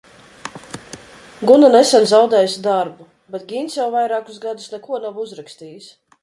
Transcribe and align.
Guna 1.51 1.67
nesen 1.75 2.07
zaudējusi 2.11 2.63
darbu, 2.69 3.05
bet 3.35 3.45
Gints 3.53 3.77
jau 3.81 3.87
vairākus 3.97 4.41
gadus 4.47 4.73
neko 4.75 5.01
nav 5.05 5.23
uzrakstījis. 5.27 5.93